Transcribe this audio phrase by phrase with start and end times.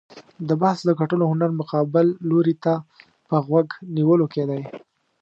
[0.47, 2.73] د بحث د ګټلو هنر مقابل لوري ته
[3.29, 4.61] په غوږ نیولو کې دی.